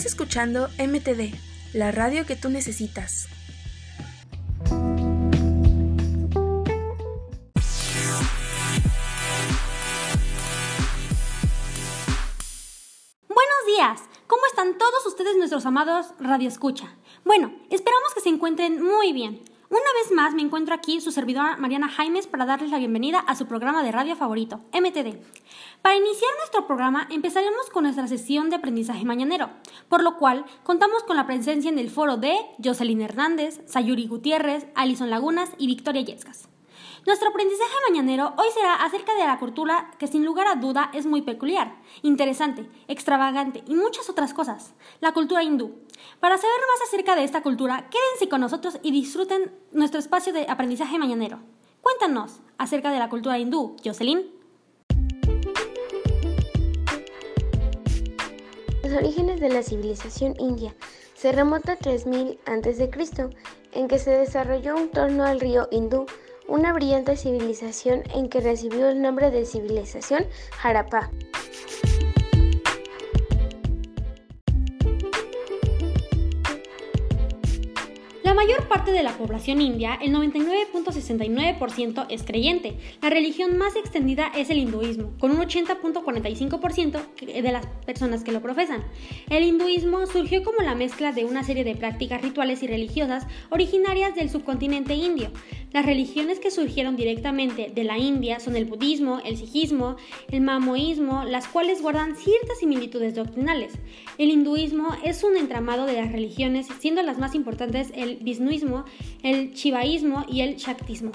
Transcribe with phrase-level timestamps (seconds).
[0.00, 1.34] Estás escuchando MTD,
[1.74, 3.28] la radio que tú necesitas.
[13.28, 16.96] Buenos días, ¿cómo están todos ustedes nuestros amados Radio Escucha?
[17.26, 19.49] Bueno, esperamos que se encuentren muy bien.
[19.70, 23.36] Una vez más me encuentro aquí su servidora Mariana Jaimes para darles la bienvenida a
[23.36, 25.14] su programa de radio favorito, MTD.
[25.80, 29.50] Para iniciar nuestro programa empezaremos con nuestra sesión de aprendizaje mañanero,
[29.88, 34.66] por lo cual contamos con la presencia en el foro de Jocelyn Hernández, Sayuri Gutiérrez,
[34.74, 36.48] Alison Lagunas y Victoria Yescas.
[37.06, 41.06] Nuestro aprendizaje mañanero hoy será acerca de la cultura que sin lugar a duda es
[41.06, 45.74] muy peculiar, interesante, extravagante y muchas otras cosas, la cultura hindú.
[46.20, 50.46] Para saber más acerca de esta cultura, quédense con nosotros y disfruten nuestro espacio de
[50.48, 51.40] aprendizaje mañanero.
[51.80, 54.38] Cuéntanos acerca de la cultura hindú, Jocelyn.
[58.82, 60.74] Los orígenes de la civilización india
[61.14, 62.90] se remonta a 3000 a.C.,
[63.72, 66.06] en que se desarrolló en torno al río Hindú
[66.50, 70.26] una brillante civilización en que recibió el nombre de civilización
[70.62, 71.10] Harappa.
[78.30, 82.76] La mayor parte de la población india, el 99.69%, es creyente.
[83.02, 88.40] La religión más extendida es el hinduismo, con un 80.45% de las personas que lo
[88.40, 88.84] profesan.
[89.30, 94.14] El hinduismo surgió como la mezcla de una serie de prácticas rituales y religiosas originarias
[94.14, 95.32] del subcontinente indio.
[95.72, 99.96] Las religiones que surgieron directamente de la India son el budismo, el sijismo,
[100.30, 103.72] el mamoísmo, las cuales guardan ciertas similitudes doctrinales.
[104.18, 108.20] El hinduismo es un entramado de las religiones, siendo las más importantes el
[109.22, 111.10] el shivaísmo y el shaktismo.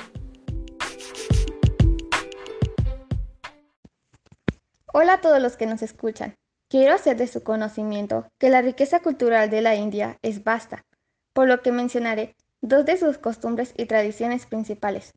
[4.92, 6.36] Hola a todos los que nos escuchan.
[6.70, 10.86] Quiero hacer de su conocimiento que la riqueza cultural de la India es vasta,
[11.34, 15.14] por lo que mencionaré dos de sus costumbres y tradiciones principales.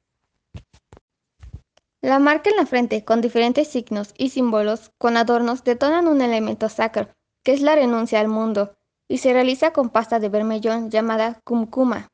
[2.00, 6.68] La marca en la frente con diferentes signos y símbolos con adornos detonan un elemento
[6.68, 7.08] sacro,
[7.42, 8.77] que es la renuncia al mundo,
[9.08, 12.08] y se realiza con pasta de vermellón llamada kumkuma.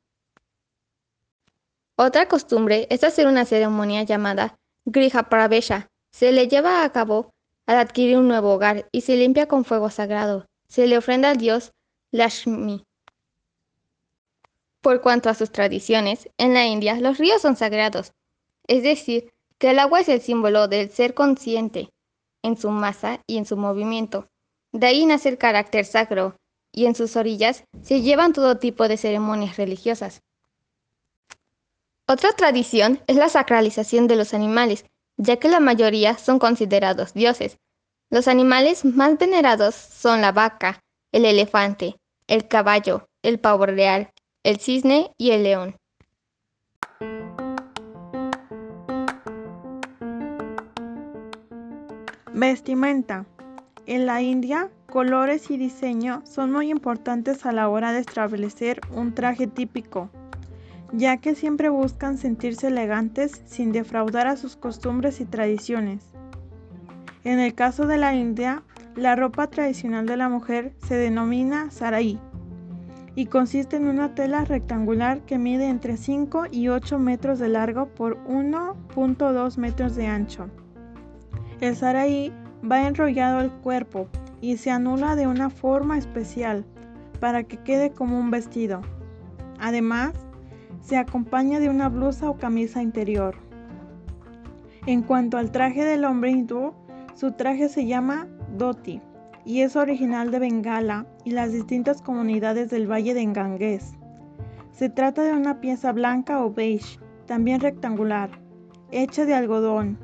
[1.96, 5.88] Otra costumbre es hacer una ceremonia llamada Griha Pravesha.
[6.10, 7.32] Se le lleva a cabo
[7.66, 10.46] al adquirir un nuevo hogar y se limpia con fuego sagrado.
[10.68, 11.72] Se le ofrenda al dios
[12.10, 12.84] Lashmi.
[14.80, 18.12] Por cuanto a sus tradiciones, en la India los ríos son sagrados,
[18.66, 21.90] es decir, que el agua es el símbolo del ser consciente
[22.42, 24.28] en su masa y en su movimiento.
[24.72, 26.36] De ahí nace el carácter sacro,
[26.74, 30.22] y en sus orillas se llevan todo tipo de ceremonias religiosas.
[32.06, 34.84] Otra tradición es la sacralización de los animales,
[35.16, 37.58] ya que la mayoría son considerados dioses.
[38.10, 40.82] Los animales más venerados son la vaca,
[41.12, 41.96] el elefante,
[42.26, 44.10] el caballo, el pavo real,
[44.42, 45.76] el cisne y el león.
[52.34, 53.26] Vestimenta.
[53.86, 59.12] En la India, colores y diseño son muy importantes a la hora de establecer un
[59.12, 60.08] traje típico,
[60.92, 66.04] ya que siempre buscan sentirse elegantes sin defraudar a sus costumbres y tradiciones.
[67.24, 68.62] En el caso de la India,
[68.94, 72.20] la ropa tradicional de la mujer se denomina sarai
[73.16, 77.88] y consiste en una tela rectangular que mide entre 5 y 8 metros de largo
[77.88, 80.50] por 1.2 metros de ancho.
[81.60, 84.08] El saraí va enrollado al cuerpo
[84.44, 86.66] y se anula de una forma especial
[87.18, 88.82] para que quede como un vestido.
[89.58, 90.12] Además,
[90.82, 93.36] se acompaña de una blusa o camisa interior.
[94.84, 96.74] En cuanto al traje del hombre hindú,
[97.14, 98.28] su traje se llama
[98.58, 99.00] dhoti
[99.46, 103.94] y es original de Bengala y las distintas comunidades del Valle de Ganges.
[104.72, 108.42] Se trata de una pieza blanca o beige, también rectangular,
[108.90, 109.98] hecha de algodón,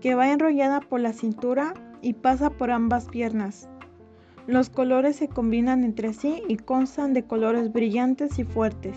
[0.00, 3.68] que va enrollada por la cintura y pasa por ambas piernas.
[4.46, 8.96] Los colores se combinan entre sí y constan de colores brillantes y fuertes.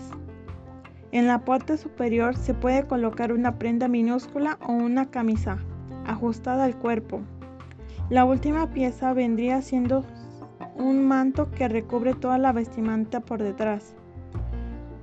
[1.12, 5.58] En la parte superior se puede colocar una prenda minúscula o una camisa
[6.04, 7.22] ajustada al cuerpo,
[8.08, 10.04] la última pieza vendría siendo
[10.76, 13.96] un manto que recubre toda la vestimenta por detrás.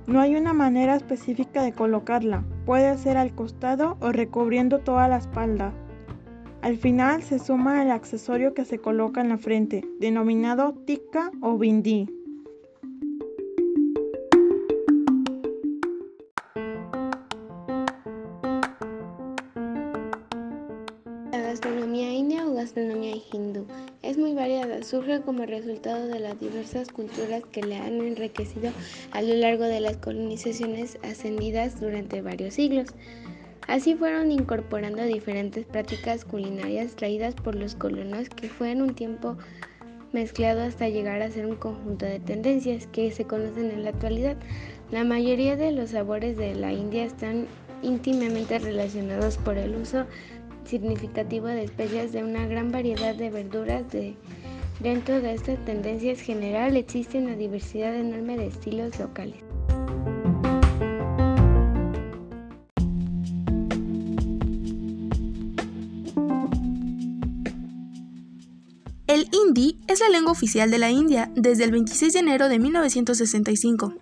[0.06, 5.18] No hay una manera específica de colocarla, puede ser al costado o recubriendo toda la
[5.18, 5.74] espalda.
[6.64, 11.58] Al final se suma el accesorio que se coloca en la frente, denominado tika o
[11.58, 12.08] bindi.
[24.02, 28.70] es muy variada, surge como resultado de las diversas culturas que le han enriquecido
[29.10, 32.88] a lo largo de las colonizaciones ascendidas durante varios siglos.
[33.66, 39.36] Así fueron incorporando diferentes prácticas culinarias traídas por los colonos que fue en un tiempo
[40.12, 44.36] mezclado hasta llegar a ser un conjunto de tendencias que se conocen en la actualidad.
[44.90, 47.46] La mayoría de los sabores de la India están
[47.82, 50.06] íntimamente relacionados por el uso
[50.64, 54.14] significativo de especias de una gran variedad de verduras de
[54.80, 59.53] Dentro de estas tendencias general existe una diversidad enorme de estilos locales.
[69.34, 73.94] Hindi es la lengua oficial de la India desde el 26 de enero de 1965.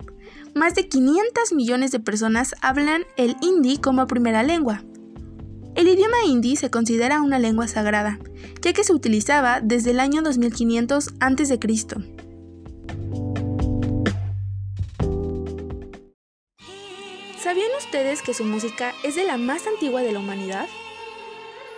[0.54, 4.84] Más de 500 millones de personas hablan el hindi como primera lengua.
[5.74, 8.18] El idioma hindi se considera una lengua sagrada,
[8.60, 11.58] ya que se utilizaba desde el año 2500 a.C.
[17.42, 20.68] ¿Sabían ustedes que su música es de la más antigua de la humanidad?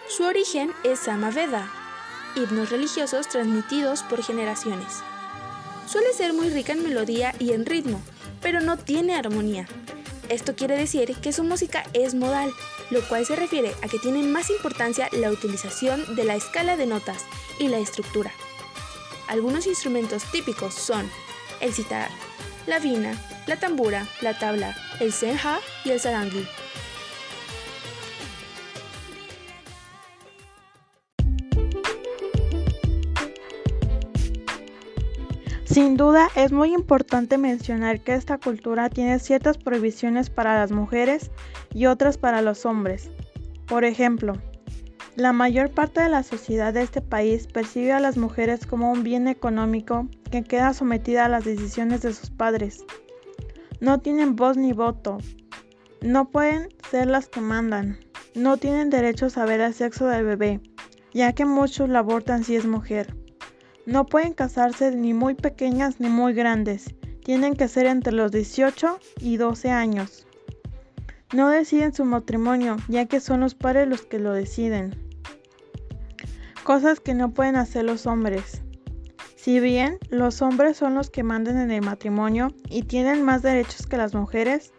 [0.08, 1.70] Su origen es Samaveda,
[2.36, 5.02] himnos religiosos transmitidos por generaciones.
[5.86, 8.00] Suele ser muy rica en melodía y en ritmo,
[8.40, 9.66] pero no tiene armonía.
[10.28, 12.50] Esto quiere decir que su música es modal,
[12.90, 16.86] lo cual se refiere a que tiene más importancia la utilización de la escala de
[16.86, 17.24] notas
[17.58, 18.32] y la estructura.
[19.28, 21.10] Algunos instrumentos típicos son
[21.60, 22.08] el sitar,
[22.66, 26.46] la vina, la tambura, la tabla, el senja y el sarangi.
[35.64, 41.30] Sin duda, es muy importante mencionar que esta cultura tiene ciertas prohibiciones para las mujeres
[41.72, 43.10] y otras para los hombres.
[43.66, 44.34] Por ejemplo,
[45.16, 49.04] la mayor parte de la sociedad de este país percibe a las mujeres como un
[49.04, 52.84] bien económico que queda sometida a las decisiones de sus padres.
[53.80, 55.18] No tienen voz ni voto.
[56.02, 57.98] No pueden ser las que mandan.
[58.34, 60.60] No tienen derecho a saber el sexo del bebé,
[61.14, 63.14] ya que muchos la abortan si es mujer.
[63.86, 66.94] No pueden casarse ni muy pequeñas ni muy grandes.
[67.22, 70.26] Tienen que ser entre los 18 y 12 años.
[71.34, 74.94] No deciden su matrimonio, ya que son los padres los que lo deciden.
[76.62, 78.62] Cosas que no pueden hacer los hombres.
[79.36, 83.86] Si bien los hombres son los que mandan en el matrimonio y tienen más derechos
[83.86, 84.72] que las mujeres,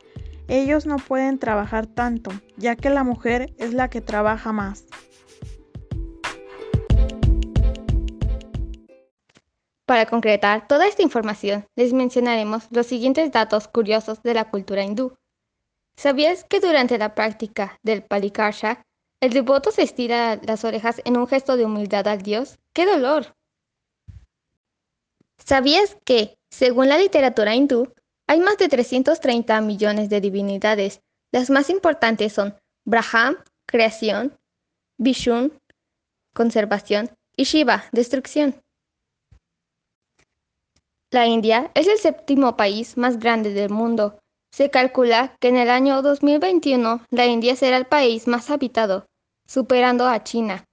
[0.47, 4.85] ellos no pueden trabajar tanto, ya que la mujer es la que trabaja más.
[9.85, 15.15] Para concretar toda esta información, les mencionaremos los siguientes datos curiosos de la cultura hindú.
[15.95, 18.83] ¿Sabías que durante la práctica del Palikarsha,
[19.21, 22.57] el devoto se estira las orejas en un gesto de humildad al dios?
[22.73, 23.35] ¡Qué dolor!
[25.37, 27.93] ¿Sabías que, según la literatura hindú,
[28.27, 31.01] hay más de 330 millones de divinidades?
[31.31, 34.35] Las más importantes son Brahma, creación,
[34.97, 35.51] Vishnu,
[36.33, 38.61] conservación, y Shiva, destrucción.
[41.15, 44.19] La India es el séptimo país más grande del mundo.
[44.51, 49.05] Se calcula que en el año 2021 la India será el país más habitado,
[49.47, 50.65] superando a China.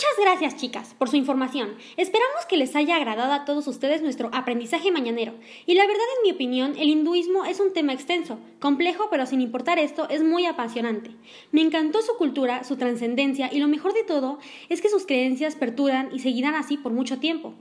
[0.00, 1.74] Muchas gracias chicas por su información.
[1.98, 5.34] Esperamos que les haya agradado a todos ustedes nuestro aprendizaje mañanero.
[5.66, 9.42] Y la verdad, en mi opinión, el hinduismo es un tema extenso, complejo, pero sin
[9.42, 11.10] importar esto, es muy apasionante.
[11.52, 14.38] Me encantó su cultura, su trascendencia y lo mejor de todo
[14.70, 17.52] es que sus creencias perduran y seguirán así por mucho tiempo.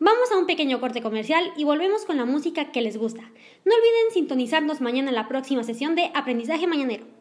[0.00, 3.22] Vamos a un pequeño corte comercial y volvemos con la música que les gusta.
[3.22, 7.13] No olviden sintonizarnos mañana en la próxima sesión de Aprendizaje Mañanero.